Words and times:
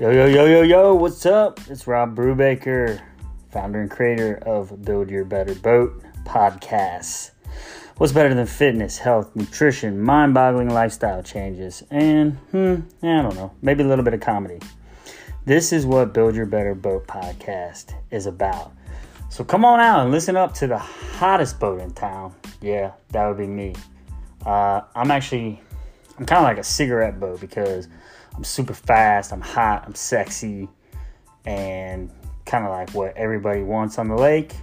Yo, 0.00 0.10
yo, 0.10 0.26
yo, 0.26 0.44
yo, 0.44 0.62
yo, 0.62 0.92
what's 0.92 1.24
up? 1.24 1.60
It's 1.70 1.86
Rob 1.86 2.16
Brubaker, 2.16 3.00
founder 3.52 3.80
and 3.80 3.88
creator 3.88 4.42
of 4.44 4.84
Build 4.84 5.08
Your 5.08 5.24
Better 5.24 5.54
Boat 5.54 6.02
podcast. 6.24 7.30
What's 7.98 8.12
better 8.12 8.34
than 8.34 8.44
fitness, 8.44 8.98
health, 8.98 9.36
nutrition, 9.36 10.00
mind 10.02 10.34
boggling 10.34 10.68
lifestyle 10.68 11.22
changes, 11.22 11.84
and, 11.92 12.32
hmm, 12.50 12.74
I 13.04 13.22
don't 13.22 13.36
know, 13.36 13.52
maybe 13.62 13.84
a 13.84 13.86
little 13.86 14.04
bit 14.04 14.14
of 14.14 14.20
comedy. 14.20 14.58
This 15.44 15.72
is 15.72 15.86
what 15.86 16.12
Build 16.12 16.34
Your 16.34 16.46
Better 16.46 16.74
Boat 16.74 17.06
podcast 17.06 17.94
is 18.10 18.26
about. 18.26 18.72
So 19.30 19.44
come 19.44 19.64
on 19.64 19.78
out 19.78 20.00
and 20.00 20.10
listen 20.10 20.36
up 20.36 20.54
to 20.54 20.66
the 20.66 20.78
hottest 20.78 21.60
boat 21.60 21.80
in 21.80 21.92
town. 21.92 22.34
Yeah, 22.60 22.94
that 23.10 23.28
would 23.28 23.38
be 23.38 23.46
me. 23.46 23.76
Uh, 24.44 24.80
I'm 24.96 25.12
actually, 25.12 25.60
I'm 26.18 26.26
kind 26.26 26.40
of 26.40 26.48
like 26.48 26.58
a 26.58 26.64
cigarette 26.64 27.20
boat 27.20 27.40
because 27.40 27.86
I'm 28.34 28.44
super 28.44 28.74
fast, 28.74 29.32
I'm 29.32 29.40
hot, 29.40 29.84
I'm 29.86 29.94
sexy, 29.94 30.68
and 31.44 32.10
kind 32.46 32.64
of 32.64 32.70
like 32.70 32.90
what 32.90 33.16
everybody 33.16 33.62
wants 33.62 33.98
on 33.98 34.08
the 34.08 34.16
lake. 34.16 34.54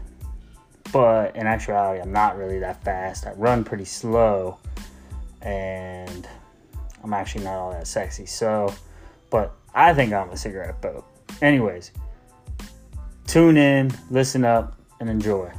But 0.91 1.35
in 1.35 1.47
actuality, 1.47 2.01
I'm 2.01 2.11
not 2.11 2.37
really 2.37 2.59
that 2.59 2.83
fast. 2.83 3.25
I 3.25 3.31
run 3.31 3.63
pretty 3.63 3.85
slow, 3.85 4.57
and 5.41 6.27
I'm 7.03 7.13
actually 7.13 7.45
not 7.45 7.53
all 7.53 7.71
that 7.71 7.87
sexy. 7.87 8.25
So, 8.25 8.73
but 9.29 9.55
I 9.73 9.93
think 9.93 10.11
I'm 10.11 10.29
a 10.29 10.37
cigarette 10.37 10.81
boat. 10.81 11.05
Anyways, 11.41 11.91
tune 13.25 13.55
in, 13.55 13.91
listen 14.09 14.43
up, 14.43 14.77
and 14.99 15.09
enjoy. 15.09 15.51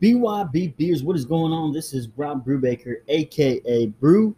BYB 0.00 0.76
Beers, 0.76 1.02
what 1.02 1.16
is 1.16 1.24
going 1.24 1.52
on? 1.52 1.72
This 1.72 1.92
is 1.92 2.08
Rob 2.16 2.46
Brubaker, 2.46 2.98
aka 3.08 3.86
Brew, 3.86 4.36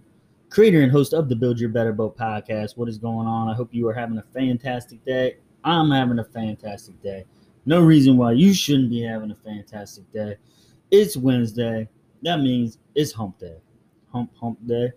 creator 0.49 0.81
and 0.81 0.91
host 0.91 1.13
of 1.13 1.29
the 1.29 1.37
Build 1.37 1.61
Your 1.61 1.69
Better 1.69 1.93
Boat 1.93 2.17
podcast. 2.17 2.79
What 2.79 2.89
is 2.89 2.97
going 2.97 3.27
on? 3.27 3.47
I 3.47 3.55
hope 3.55 3.69
you 3.75 3.87
are 3.87 3.93
having 3.93 4.17
a 4.17 4.25
fantastic 4.33 5.05
day. 5.05 5.37
I'm 5.63 5.91
having 5.91 6.19
a 6.19 6.25
fantastic 6.25 7.03
day. 7.03 7.27
No 7.67 7.83
reason 7.83 8.17
why 8.17 8.33
you 8.33 8.55
shouldn't 8.55 8.89
be 8.89 9.03
having 9.03 9.33
a 9.33 9.35
fantastic 9.35 10.11
day. 10.15 10.37
It's 10.91 11.15
Wednesday. 11.15 11.91
That 12.23 12.41
means 12.41 12.79
it's 12.95 13.13
hump 13.13 13.39
day. 13.39 13.59
Hump, 14.13 14.31
hump 14.41 14.67
day. 14.67 14.93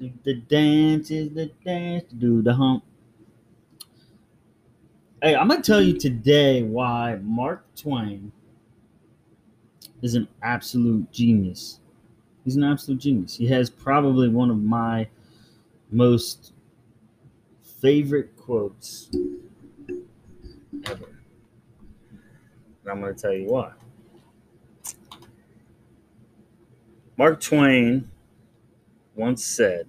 The, 0.00 0.10
the 0.24 0.34
dance 0.36 1.10
is 1.10 1.34
the 1.34 1.52
dance 1.62 2.04
to 2.08 2.14
do 2.14 2.40
the 2.40 2.54
hump. 2.54 2.82
Hey, 5.20 5.36
I'm 5.36 5.48
going 5.48 5.60
to 5.60 5.66
tell 5.70 5.82
you 5.82 5.98
today 5.98 6.62
why 6.62 7.18
Mark 7.22 7.66
Twain 7.76 8.32
is 10.02 10.14
an 10.14 10.28
absolute 10.42 11.10
genius. 11.12 11.78
He's 12.44 12.56
an 12.56 12.64
absolute 12.64 13.00
genius. 13.00 13.36
He 13.36 13.46
has 13.48 13.70
probably 13.70 14.28
one 14.28 14.50
of 14.50 14.60
my 14.60 15.08
most 15.90 16.52
favorite 17.80 18.36
quotes 18.36 19.10
ever. 20.86 21.06
And 22.82 22.90
I'm 22.90 23.00
going 23.00 23.14
to 23.14 23.20
tell 23.20 23.32
you 23.32 23.46
why. 23.46 23.72
Mark 27.16 27.40
Twain 27.40 28.10
once 29.14 29.44
said, 29.44 29.86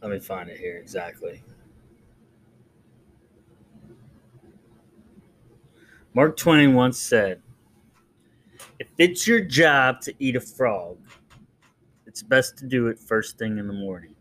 Let 0.00 0.10
me 0.10 0.18
find 0.18 0.48
it 0.48 0.56
here 0.58 0.78
exactly. 0.78 1.42
Mark 6.12 6.36
Twain 6.36 6.74
once 6.74 6.98
said, 6.98 7.40
If 8.78 8.88
it's 8.98 9.26
your 9.26 9.40
job 9.40 10.00
to 10.02 10.14
eat 10.18 10.34
a 10.34 10.40
frog, 10.40 10.98
it's 12.06 12.22
best 12.22 12.56
to 12.58 12.66
do 12.66 12.88
it 12.88 12.98
first 12.98 13.38
thing 13.38 13.58
in 13.58 13.68
the 13.68 13.72
morning. 13.72 14.14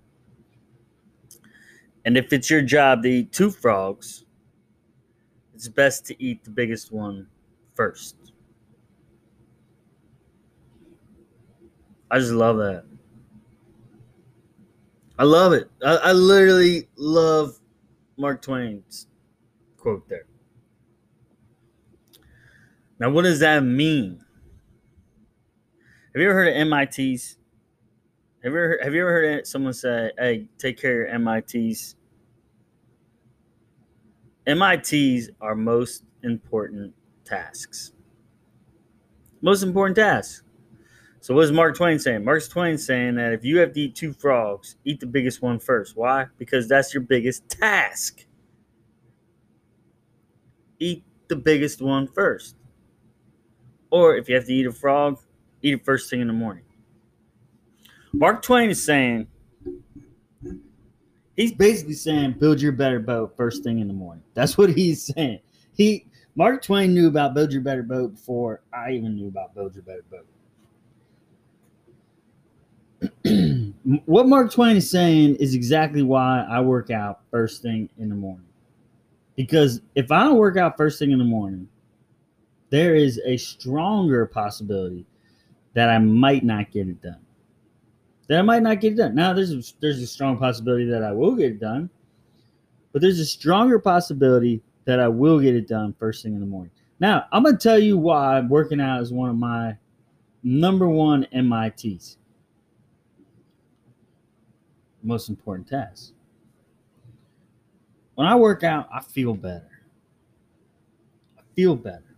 And 2.06 2.16
if 2.16 2.32
it's 2.32 2.50
your 2.50 2.62
job 2.62 3.04
to 3.04 3.10
eat 3.10 3.32
two 3.32 3.50
frogs, 3.50 4.26
it's 5.56 5.68
best 5.68 6.06
to 6.06 6.24
eat 6.24 6.44
the 6.44 6.52
biggest 6.52 6.92
one 6.92 7.28
first. 7.74 8.16
I 12.12 12.20
just 12.20 12.32
love 12.32 12.58
that. 12.58 12.86
I 15.18 15.24
love 15.24 15.54
it. 15.54 15.70
I, 15.84 15.96
I 15.96 16.12
literally 16.14 16.88
love 16.96 17.60
Mark 18.16 18.42
Twain's 18.42 19.08
quote 19.78 20.08
there. 20.08 20.29
Now, 23.00 23.10
what 23.10 23.24
does 23.24 23.40
that 23.40 23.64
mean? 23.64 24.20
Have 26.14 26.22
you 26.22 26.30
ever 26.30 26.34
heard 26.34 26.56
of 26.56 26.68
MITs? 26.68 27.38
Have 28.44 28.52
you 28.52 28.58
ever, 28.60 28.80
have 28.84 28.94
you 28.94 29.02
ever 29.02 29.12
heard 29.12 29.48
someone 29.48 29.74
say, 29.74 30.12
hey, 30.18 30.50
take 30.58 30.80
care 30.80 31.06
of 31.06 31.10
your 31.10 31.20
MITs? 31.20 31.96
MITs 34.46 35.30
are 35.40 35.56
most 35.56 36.04
important 36.24 36.94
tasks. 37.24 37.94
Most 39.42 39.64
important 39.64 39.96
tasks. 39.96 40.44
So 41.22 41.34
what 41.34 41.44
is 41.46 41.52
Mark 41.52 41.78
Twain 41.78 42.00
saying? 42.00 42.24
Mark 42.26 42.48
Twain 42.50 42.78
saying 42.78 43.16
that 43.16 43.34
if 43.34 43.46
you 43.46 43.60
have 43.60 43.74
to 43.74 43.82
eat 43.82 43.96
two 43.96 44.14
frogs, 44.14 44.76
eat 44.84 45.00
the 45.00 45.06
biggest 45.06 45.42
one 45.42 45.60
first. 45.60 45.96
Why? 45.96 46.28
Because 46.38 46.68
that's 46.68 46.94
your 46.94 47.04
biggest 47.04 47.48
task. 47.50 48.26
Eat 50.80 51.04
the 51.28 51.36
biggest 51.36 51.82
one 51.82 52.08
first. 52.08 52.56
Or 53.92 54.16
if 54.16 54.30
you 54.30 54.36
have 54.36 54.46
to 54.46 54.54
eat 54.54 54.66
a 54.66 54.72
frog, 54.72 55.20
eat 55.62 55.74
it 55.74 55.84
first 55.84 56.10
thing 56.10 56.22
in 56.22 56.28
the 56.28 56.34
morning. 56.34 56.64
Mark 58.14 58.42
Twain 58.42 58.70
is 58.70 58.84
saying, 58.84 59.28
he's 61.36 61.54
basically 61.54 61.94
saying, 61.94 62.34
build 62.34 62.62
your 62.62 62.72
better 62.72 63.00
boat 63.00 63.36
first 63.38 63.64
thing 63.64 63.80
in 63.80 63.88
the 63.88 63.94
morning. 63.94 64.24
That's 64.34 64.58
what 64.58 64.70
he's 64.70 65.06
saying. 65.06 65.40
He 65.74 66.06
Mark 66.36 66.62
Twain 66.62 66.94
knew 66.94 67.08
about 67.08 67.34
build 67.34 67.52
your 67.52 67.62
better 67.62 67.84
boat 67.84 68.14
before 68.16 68.62
I 68.74 68.92
even 68.92 69.16
knew 69.16 69.28
about 69.28 69.54
build 69.54 69.76
your 69.76 69.84
better 69.84 70.06
boat. 70.10 70.26
what 74.06 74.28
Mark 74.28 74.52
Twain 74.52 74.78
is 74.78 74.90
saying 74.90 75.36
is 75.36 75.54
exactly 75.54 76.02
why 76.02 76.46
I 76.50 76.62
work 76.62 76.92
out 76.92 77.22
first 77.32 77.62
thing 77.62 77.90
in 77.98 78.10
the 78.10 78.16
morning. 78.16 78.46
Because 79.36 79.82
if 79.96 80.12
I 80.12 80.24
don't 80.24 80.38
work 80.38 80.58
out 80.58 80.78
first 80.78 81.00
thing 81.00 81.12
in 81.12 81.18
the 81.18 81.26
morning, 81.26 81.68
there 82.70 82.96
is 82.96 83.20
a 83.26 83.38
stronger 83.38 84.26
possibility 84.26 85.06
that 85.74 85.90
I 85.90 85.98
might 85.98 86.44
not 86.44 86.72
get 86.72 86.88
it 86.88 87.02
done. 87.02 87.20
That 88.28 88.40
I 88.40 88.42
might 88.44 88.62
not 88.62 88.80
get 88.80 88.94
it 88.94 88.98
done. 88.98 89.16
Now 89.16 89.34
there's 89.34 89.52
a, 89.52 89.62
there's 89.80 90.02
a 90.02 90.08
strong 90.08 90.38
possibility 90.38 90.86
that 90.86 91.04
I 91.04 91.12
will 91.12 91.36
get 91.36 91.52
it 91.52 91.60
done, 91.60 91.90
but 92.92 93.02
there's 93.02 93.20
a 93.20 93.26
stronger 93.26 93.80
possibility 93.80 94.62
that 94.86 95.00
I 95.00 95.08
will 95.08 95.40
get 95.40 95.56
it 95.56 95.68
done 95.68 95.96
first 96.00 96.24
thing 96.24 96.34
in 96.34 96.40
the 96.40 96.46
morning. 96.46 96.72
Now 97.00 97.26
I'm 97.32 97.44
gonna 97.44 97.58
tell 97.58 97.80
you 97.80 97.98
why 97.98 98.42
working 98.42 98.82
out 98.82 99.02
is 99.02 99.12
one 99.12 99.30
of 99.30 99.38
my 99.38 99.76
number 100.44 100.88
one 100.88 101.26
MITs. 101.32 102.18
Most 105.02 105.30
important 105.30 105.68
tasks. 105.68 106.14
When 108.16 108.28
I 108.28 108.36
work 108.36 108.64
out, 108.64 108.90
I 108.94 109.00
feel 109.02 109.34
better. 109.34 109.82
I 111.38 111.42
feel 111.56 111.76
better 111.76 112.09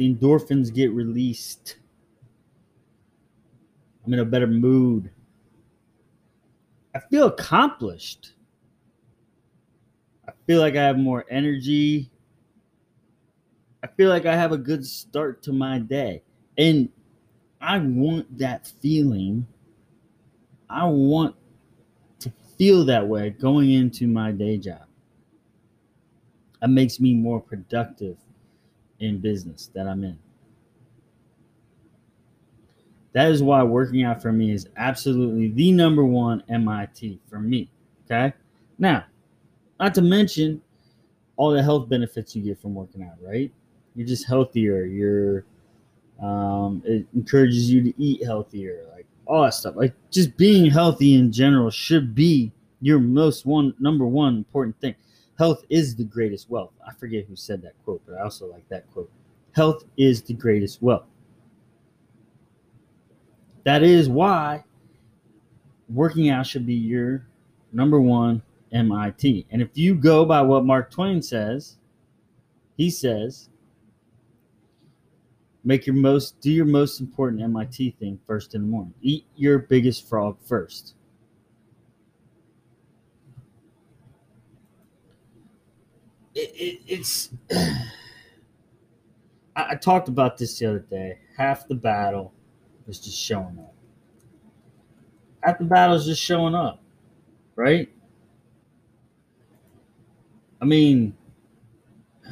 the 0.00 0.14
endorphins 0.14 0.72
get 0.72 0.90
released. 0.92 1.76
I'm 4.02 4.14
in 4.14 4.20
a 4.20 4.24
better 4.24 4.46
mood. 4.46 5.10
I 6.94 7.00
feel 7.00 7.26
accomplished. 7.26 8.32
I 10.26 10.32
feel 10.46 10.58
like 10.58 10.74
I 10.74 10.84
have 10.84 10.96
more 10.96 11.26
energy. 11.28 12.10
I 13.84 13.88
feel 13.88 14.08
like 14.08 14.24
I 14.24 14.34
have 14.34 14.52
a 14.52 14.56
good 14.56 14.86
start 14.86 15.42
to 15.42 15.52
my 15.52 15.78
day. 15.78 16.22
And 16.56 16.88
I 17.60 17.76
want 17.76 18.38
that 18.38 18.72
feeling. 18.80 19.46
I 20.70 20.86
want 20.86 21.36
to 22.20 22.32
feel 22.56 22.86
that 22.86 23.06
way 23.06 23.28
going 23.38 23.70
into 23.72 24.06
my 24.06 24.32
day 24.32 24.56
job. 24.56 24.86
It 26.62 26.68
makes 26.68 27.00
me 27.00 27.12
more 27.12 27.38
productive 27.38 28.16
in 29.00 29.18
business 29.18 29.70
that 29.74 29.86
I'm 29.86 30.04
in. 30.04 30.18
That 33.12 33.30
is 33.30 33.42
why 33.42 33.62
working 33.62 34.04
out 34.04 34.22
for 34.22 34.30
me 34.30 34.52
is 34.52 34.68
absolutely 34.76 35.48
the 35.48 35.72
number 35.72 36.04
one 36.04 36.44
MIT 36.48 37.20
for 37.28 37.40
me. 37.40 37.68
Okay. 38.04 38.32
Now, 38.78 39.04
not 39.80 39.94
to 39.96 40.02
mention 40.02 40.62
all 41.36 41.50
the 41.50 41.62
health 41.62 41.88
benefits 41.88 42.36
you 42.36 42.42
get 42.42 42.60
from 42.60 42.74
working 42.74 43.02
out, 43.02 43.16
right? 43.20 43.50
You're 43.96 44.06
just 44.06 44.26
healthier. 44.26 44.84
You're, 44.84 45.44
um, 46.22 46.82
it 46.84 47.06
encourages 47.14 47.70
you 47.70 47.82
to 47.82 48.02
eat 48.02 48.24
healthier. 48.24 48.86
Like 48.94 49.06
all 49.26 49.42
that 49.42 49.54
stuff. 49.54 49.74
Like 49.76 49.94
just 50.10 50.36
being 50.36 50.70
healthy 50.70 51.14
in 51.14 51.32
general 51.32 51.70
should 51.70 52.14
be 52.14 52.52
your 52.80 52.98
most 52.98 53.46
one 53.46 53.74
number 53.78 54.06
one 54.06 54.36
important 54.36 54.78
thing. 54.80 54.94
Health 55.40 55.64
is 55.70 55.96
the 55.96 56.04
greatest 56.04 56.50
wealth. 56.50 56.74
I 56.86 56.92
forget 56.92 57.24
who 57.24 57.34
said 57.34 57.62
that 57.62 57.72
quote, 57.82 58.02
but 58.06 58.14
I 58.14 58.20
also 58.24 58.44
like 58.44 58.68
that 58.68 58.84
quote. 58.92 59.10
Health 59.52 59.84
is 59.96 60.20
the 60.20 60.34
greatest 60.34 60.82
wealth. 60.82 61.06
That 63.64 63.82
is 63.82 64.06
why 64.06 64.64
working 65.88 66.28
out 66.28 66.46
should 66.46 66.66
be 66.66 66.74
your 66.74 67.26
number 67.72 67.98
one 67.98 68.42
MIT. 68.70 69.46
And 69.50 69.62
if 69.62 69.70
you 69.72 69.94
go 69.94 70.26
by 70.26 70.42
what 70.42 70.66
Mark 70.66 70.90
Twain 70.90 71.22
says, 71.22 71.78
he 72.76 72.90
says, 72.90 73.48
make 75.64 75.86
your 75.86 75.96
most 75.96 76.38
do 76.42 76.50
your 76.50 76.66
most 76.66 77.00
important 77.00 77.40
MIT 77.40 77.96
thing 77.98 78.20
first 78.26 78.54
in 78.54 78.60
the 78.60 78.68
morning. 78.68 78.92
Eat 79.00 79.24
your 79.36 79.58
biggest 79.58 80.06
frog 80.06 80.36
first. 80.44 80.96
It, 86.34 86.50
it, 86.54 86.80
it's 86.86 87.30
I, 89.56 89.70
I 89.70 89.74
talked 89.74 90.08
about 90.08 90.36
this 90.38 90.58
the 90.58 90.66
other 90.66 90.78
day. 90.80 91.18
Half 91.36 91.68
the 91.68 91.74
battle 91.74 92.32
is 92.86 93.00
just 93.00 93.18
showing 93.18 93.58
up. 93.58 93.74
Half 95.42 95.58
the 95.58 95.64
battle 95.64 95.96
is 95.96 96.04
just 96.06 96.22
showing 96.22 96.54
up, 96.54 96.82
right? 97.56 97.88
I 100.60 100.64
mean, 100.66 101.16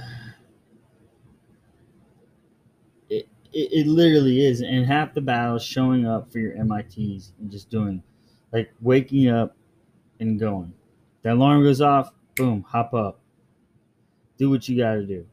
it, 3.09 3.29
it, 3.53 3.73
it 3.73 3.87
literally 3.87 4.45
is. 4.47 4.61
And 4.61 4.87
half 4.87 5.15
the 5.15 5.23
battle 5.23 5.57
is 5.57 5.65
showing 5.65 6.07
up 6.07 6.31
for 6.31 6.39
your 6.39 6.63
MITs 6.65 7.33
and 7.41 7.51
just 7.51 7.71
doing, 7.71 8.03
like, 8.53 8.71
waking 8.81 9.29
up 9.31 9.57
and 10.21 10.39
going. 10.39 10.73
The 11.23 11.33
alarm 11.33 11.63
goes 11.65 11.81
off, 11.81 12.13
boom, 12.37 12.63
hop 12.69 12.93
up. 12.95 13.21
Do 14.39 14.51
what 14.51 14.69
you 14.69 14.79
got 14.79 14.95
to 14.95 15.05
do. 15.05 15.27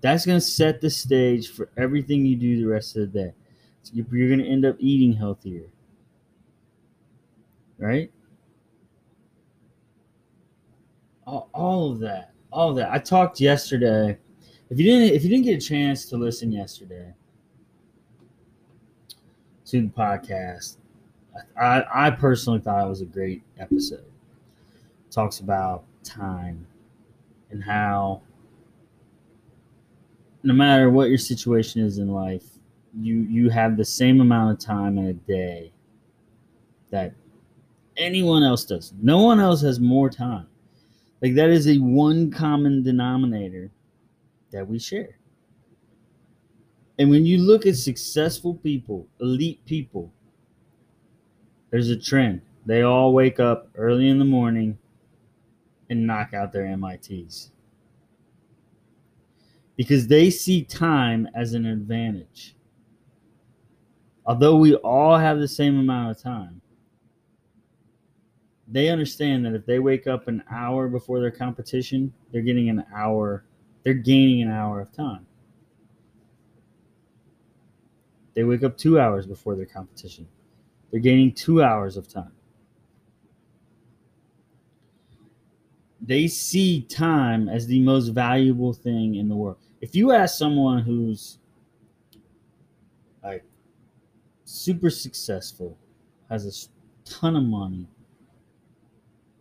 That's 0.00 0.26
going 0.26 0.38
to 0.38 0.44
set 0.44 0.80
the 0.80 0.90
stage 0.90 1.50
for 1.50 1.70
everything 1.76 2.26
you 2.26 2.36
do 2.36 2.60
the 2.60 2.66
rest 2.66 2.96
of 2.96 3.12
the 3.12 3.18
day. 3.18 3.34
So 3.84 3.92
you're 3.94 4.28
going 4.28 4.40
to 4.40 4.48
end 4.48 4.64
up 4.64 4.76
eating 4.78 5.12
healthier. 5.12 5.66
Right? 7.78 8.10
all, 11.26 11.48
all 11.54 11.92
of 11.92 12.00
that, 12.00 12.32
all 12.52 12.70
of 12.70 12.76
that. 12.76 12.92
I 12.92 12.98
talked 12.98 13.40
yesterday. 13.40 14.18
If 14.70 14.78
you 14.78 14.84
didn't, 14.84 15.14
if 15.14 15.22
you 15.24 15.30
didn't 15.30 15.44
get 15.44 15.62
a 15.62 15.66
chance 15.66 16.06
to 16.06 16.16
listen 16.16 16.52
yesterday 16.52 17.12
to 19.66 19.82
the 19.82 19.88
podcast, 19.88 20.76
I, 21.58 21.84
I 21.92 22.10
personally 22.10 22.60
thought 22.60 22.84
it 22.84 22.88
was 22.88 23.00
a 23.00 23.06
great 23.06 23.42
episode. 23.58 24.04
Talks 25.10 25.40
about 25.40 25.84
time 26.04 26.66
and 27.50 27.62
how 27.62 28.22
no 30.42 30.54
matter 30.54 30.90
what 30.90 31.08
your 31.08 31.18
situation 31.18 31.82
is 31.84 31.98
in 31.98 32.08
life, 32.08 32.44
you 32.98 33.20
you 33.20 33.48
have 33.48 33.76
the 33.76 33.84
same 33.84 34.20
amount 34.20 34.52
of 34.52 34.58
time 34.58 34.98
in 34.98 35.06
a 35.06 35.12
day 35.12 35.72
that 36.90 37.14
anyone 37.96 38.42
else 38.42 38.64
does. 38.64 38.92
No 39.00 39.22
one 39.22 39.40
else 39.40 39.62
has 39.62 39.80
more 39.80 40.10
time. 40.10 40.46
Like 41.22 41.34
that 41.36 41.50
is 41.50 41.68
a 41.68 41.78
one 41.78 42.30
common 42.30 42.82
denominator 42.82 43.70
that 44.50 44.66
we 44.66 44.78
share. 44.78 45.18
And 46.98 47.08
when 47.10 47.24
you 47.24 47.38
look 47.38 47.66
at 47.66 47.76
successful 47.76 48.54
people, 48.54 49.06
elite 49.20 49.64
people, 49.64 50.12
there's 51.70 51.88
a 51.88 51.96
trend. 51.96 52.42
They 52.66 52.82
all 52.82 53.12
wake 53.12 53.40
up 53.40 53.68
early 53.74 54.08
in 54.08 54.18
the 54.18 54.24
morning 54.24 54.78
and 55.92 56.06
knock 56.06 56.34
out 56.34 56.52
their 56.52 56.76
MITs. 56.76 57.52
Because 59.76 60.08
they 60.08 60.30
see 60.30 60.62
time 60.62 61.28
as 61.34 61.54
an 61.54 61.66
advantage. 61.66 62.56
Although 64.26 64.56
we 64.56 64.74
all 64.76 65.16
have 65.16 65.38
the 65.38 65.48
same 65.48 65.78
amount 65.78 66.10
of 66.10 66.22
time, 66.22 66.60
they 68.68 68.88
understand 68.88 69.44
that 69.44 69.54
if 69.54 69.66
they 69.66 69.78
wake 69.78 70.06
up 70.06 70.28
an 70.28 70.42
hour 70.50 70.88
before 70.88 71.20
their 71.20 71.30
competition, 71.30 72.12
they're 72.30 72.42
getting 72.42 72.70
an 72.70 72.84
hour, 72.94 73.44
they're 73.84 73.94
gaining 73.94 74.42
an 74.42 74.50
hour 74.50 74.80
of 74.80 74.92
time. 74.92 75.26
They 78.34 78.44
wake 78.44 78.62
up 78.64 78.78
two 78.78 78.98
hours 78.98 79.26
before 79.26 79.56
their 79.56 79.66
competition, 79.66 80.26
they're 80.90 81.00
gaining 81.00 81.32
two 81.32 81.62
hours 81.62 81.96
of 81.96 82.08
time. 82.08 82.32
They 86.04 86.26
see 86.26 86.82
time 86.82 87.48
as 87.48 87.66
the 87.66 87.80
most 87.80 88.08
valuable 88.08 88.72
thing 88.72 89.14
in 89.14 89.28
the 89.28 89.36
world. 89.36 89.58
If 89.80 89.94
you 89.94 90.10
ask 90.10 90.36
someone 90.36 90.82
who's 90.82 91.38
like 93.22 93.44
super 94.44 94.90
successful, 94.90 95.78
has 96.28 96.44
a 96.44 97.08
ton 97.08 97.36
of 97.36 97.44
money, 97.44 97.86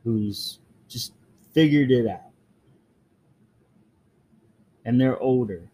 who's 0.04 0.60
just 0.88 1.14
figured 1.52 1.90
it 1.90 2.08
out. 2.08 2.30
And 4.86 5.02
they're 5.02 5.20
older. 5.20 5.68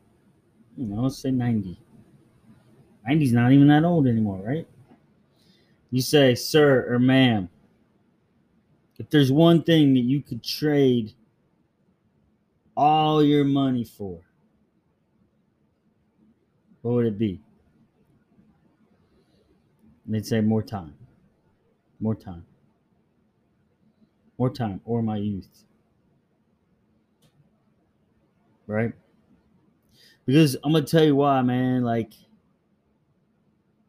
You 0.77 0.85
know, 0.85 1.01
let's 1.01 1.17
say 1.17 1.31
90. 1.31 1.77
90's 3.09 3.31
not 3.33 3.51
even 3.51 3.67
that 3.67 3.83
old 3.83 4.07
anymore, 4.07 4.41
right? 4.45 4.67
You 5.91 6.01
say, 6.01 6.35
sir 6.35 6.85
or 6.93 6.99
ma'am, 6.99 7.49
if 8.99 9.09
there's 9.09 9.31
one 9.31 9.63
thing 9.63 9.93
that 9.93 10.01
you 10.01 10.21
could 10.21 10.43
trade 10.43 11.13
all 12.75 13.23
your 13.23 13.43
money 13.43 13.83
for, 13.83 14.21
what 16.81 16.93
would 16.93 17.05
it 17.05 17.17
be? 17.17 17.41
And 20.05 20.15
they'd 20.15 20.25
say, 20.25 20.41
more 20.41 20.63
time. 20.63 20.95
More 21.99 22.15
time 22.15 22.45
more 24.37 24.49
time 24.49 24.81
or 24.85 25.01
my 25.01 25.17
youth. 25.17 25.63
Right? 28.67 28.93
Because 30.25 30.57
I'm 30.63 30.71
going 30.71 30.85
to 30.85 30.91
tell 30.91 31.05
you 31.05 31.15
why, 31.15 31.41
man. 31.41 31.83
Like, 31.83 32.13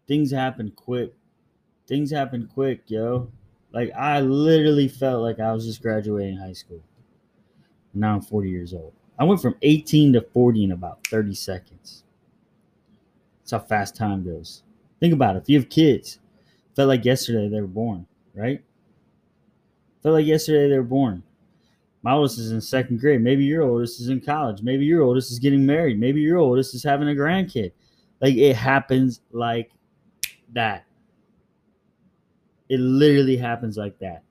things 0.06 0.30
happen 0.30 0.72
quick. 0.74 1.14
Things 1.86 2.10
happen 2.10 2.48
quick, 2.52 2.82
yo. 2.86 3.30
Like, 3.72 3.92
I 3.94 4.20
literally 4.20 4.88
felt 4.88 5.22
like 5.22 5.40
I 5.40 5.52
was 5.52 5.66
just 5.66 5.82
graduating 5.82 6.38
high 6.38 6.52
school. 6.54 6.82
Now 7.94 8.14
I'm 8.14 8.20
40 8.20 8.48
years 8.48 8.72
old. 8.74 8.92
I 9.18 9.24
went 9.24 9.42
from 9.42 9.56
18 9.62 10.12
to 10.14 10.20
40 10.20 10.64
in 10.64 10.72
about 10.72 11.06
30 11.08 11.34
seconds. 11.34 12.04
That's 13.40 13.50
how 13.50 13.58
fast 13.58 13.96
time 13.96 14.24
goes. 14.24 14.62
Think 15.00 15.12
about 15.12 15.36
it. 15.36 15.42
If 15.42 15.48
you 15.48 15.58
have 15.58 15.68
kids, 15.68 16.18
felt 16.76 16.88
like 16.88 17.04
yesterday 17.04 17.48
they 17.48 17.60
were 17.60 17.66
born, 17.66 18.06
right? 18.34 18.62
Felt 20.02 20.14
like 20.14 20.26
yesterday 20.26 20.68
they 20.68 20.76
were 20.76 20.84
born. 20.84 21.22
My 22.02 22.12
oldest 22.12 22.38
is 22.38 22.52
in 22.52 22.60
second 22.60 23.00
grade. 23.00 23.20
Maybe 23.20 23.44
your 23.44 23.62
oldest 23.62 24.00
is 24.00 24.08
in 24.08 24.20
college. 24.20 24.62
Maybe 24.62 24.84
your 24.84 25.02
oldest 25.02 25.32
is 25.32 25.40
getting 25.40 25.66
married. 25.66 25.98
Maybe 25.98 26.20
your 26.20 26.38
oldest 26.38 26.74
is 26.74 26.84
having 26.84 27.08
a 27.08 27.12
grandkid. 27.12 27.72
Like 28.20 28.36
it 28.36 28.54
happens 28.54 29.20
like 29.32 29.72
that. 30.52 30.84
It 32.68 32.80
literally 32.80 33.36
happens 33.36 33.76
like 33.76 33.98
that. 34.00 34.22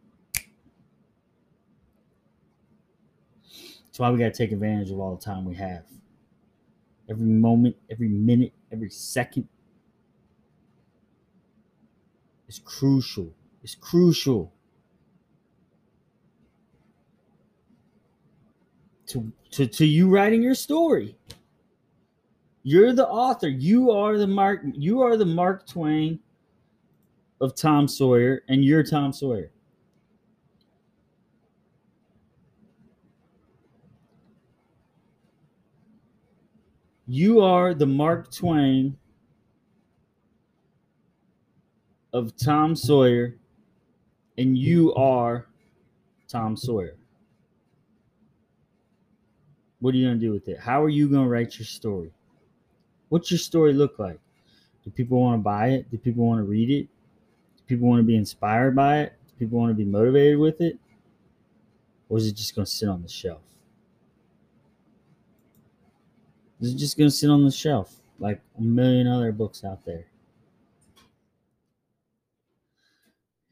That's 3.43 3.99
why 3.99 4.11
we 4.11 4.19
got 4.19 4.33
to 4.33 4.37
take 4.37 4.51
advantage 4.51 4.91
of 4.91 4.99
all 4.99 5.15
the 5.15 5.23
time 5.23 5.43
we 5.45 5.55
have. 5.55 5.83
Every 7.09 7.25
moment, 7.25 7.75
every 7.89 8.09
minute, 8.09 8.53
every 8.71 8.89
second 8.89 9.47
is 12.47 12.59
crucial. 12.59 13.33
It's 13.63 13.75
crucial. 13.75 14.53
to, 19.07 19.31
to, 19.51 19.67
to 19.67 19.85
you 19.85 20.09
writing 20.09 20.43
your 20.43 20.55
story. 20.55 21.17
You're 22.63 22.93
the 22.93 23.07
author. 23.07 23.47
You 23.47 23.91
are 23.91 24.17
the 24.17 24.27
Mark. 24.27 24.61
You 24.73 25.01
are 25.01 25.15
the 25.15 25.25
Mark 25.25 25.65
Twain 25.65 26.19
of 27.39 27.55
Tom 27.55 27.87
Sawyer, 27.87 28.43
and 28.47 28.63
you're 28.63 28.83
Tom 28.83 29.13
Sawyer. 29.13 29.51
You 37.05 37.39
are 37.39 37.73
the 37.73 37.85
Mark 37.85 38.33
Twain 38.33 38.97
of 42.11 42.35
Tom 42.35 42.75
Sawyer, 42.75 43.35
and 44.37 44.57
you 44.57 44.93
are 44.95 45.47
Tom 46.27 46.57
Sawyer. 46.57 46.97
What 49.79 49.93
are 49.93 49.97
you 49.97 50.07
going 50.07 50.19
to 50.19 50.25
do 50.25 50.33
with 50.33 50.47
it? 50.47 50.59
How 50.59 50.83
are 50.83 50.89
you 50.89 51.07
going 51.07 51.23
to 51.23 51.29
write 51.29 51.57
your 51.57 51.65
story? 51.65 52.11
What's 53.09 53.31
your 53.31 53.37
story 53.37 53.73
look 53.73 53.99
like? 53.99 54.19
Do 54.83 54.89
people 54.89 55.21
want 55.21 55.39
to 55.39 55.43
buy 55.43 55.69
it? 55.69 55.89
Do 55.91 55.97
people 55.97 56.25
want 56.25 56.39
to 56.39 56.43
read 56.43 56.69
it? 56.69 56.87
People 57.67 57.87
want 57.87 57.99
to 57.99 58.03
be 58.03 58.15
inspired 58.15 58.75
by 58.75 58.99
it? 58.99 59.13
Do 59.27 59.33
people 59.37 59.59
want 59.59 59.71
to 59.71 59.75
be 59.75 59.85
motivated 59.85 60.39
with 60.39 60.61
it? 60.61 60.79
Or 62.09 62.17
is 62.17 62.27
it 62.27 62.35
just 62.35 62.55
going 62.55 62.65
to 62.65 62.71
sit 62.71 62.87
on 62.87 63.01
the 63.01 63.09
shelf? 63.09 63.41
Is 66.61 66.73
it 66.73 66.77
just 66.77 66.97
going 66.97 67.09
to 67.09 67.15
sit 67.15 67.29
on 67.29 67.43
the 67.43 67.51
shelf 67.51 67.97
like 68.19 68.41
a 68.57 68.61
million 68.61 69.07
other 69.07 69.31
books 69.31 69.63
out 69.63 69.85
there? 69.85 70.05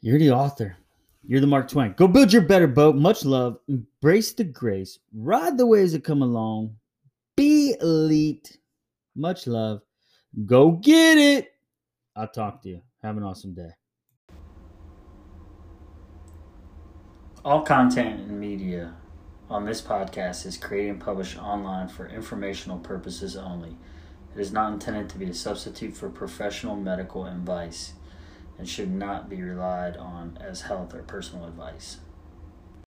You're 0.01 0.19
the 0.19 0.31
author. 0.31 0.77
You're 1.27 1.41
the 1.41 1.47
Mark 1.47 1.67
Twain. 1.67 1.93
Go 1.97 2.07
build 2.07 2.31
your 2.31 2.43
better 2.43 2.67
boat. 2.67 2.95
Much 2.95 3.25
love. 3.25 3.57
Embrace 3.67 4.33
the 4.33 4.43
grace. 4.43 4.99
Ride 5.13 5.57
the 5.57 5.65
waves 5.65 5.93
that 5.93 6.03
come 6.03 6.21
along. 6.21 6.75
Be 7.35 7.75
elite. 7.81 8.59
Much 9.15 9.47
love. 9.47 9.81
Go 10.45 10.71
get 10.71 11.17
it. 11.17 11.53
I'll 12.15 12.27
talk 12.27 12.61
to 12.61 12.69
you. 12.69 12.81
Have 13.01 13.17
an 13.17 13.23
awesome 13.23 13.53
day. 13.53 13.69
All 17.45 17.61
content 17.61 18.21
and 18.21 18.39
media 18.39 18.95
on 19.51 19.65
this 19.65 19.79
podcast 19.79 20.47
is 20.47 20.57
created 20.57 20.89
and 20.89 20.99
published 20.99 21.37
online 21.37 21.87
for 21.89 22.07
informational 22.07 22.79
purposes 22.79 23.35
only. 23.35 23.77
It 24.35 24.41
is 24.41 24.51
not 24.51 24.73
intended 24.73 25.09
to 25.09 25.19
be 25.19 25.25
a 25.25 25.33
substitute 25.35 25.95
for 25.95 26.09
professional 26.09 26.75
medical 26.75 27.27
advice 27.27 27.93
and 28.57 28.67
should 28.67 28.91
not 28.91 29.29
be 29.29 29.43
relied 29.43 29.95
on 29.95 30.39
as 30.41 30.61
health 30.61 30.95
or 30.95 31.03
personal 31.03 31.45
advice. 31.45 31.97